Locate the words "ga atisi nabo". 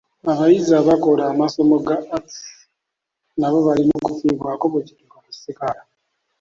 1.85-3.57